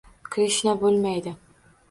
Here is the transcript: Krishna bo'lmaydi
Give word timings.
Krishna 0.35 0.73
bo'lmaydi 0.85 1.35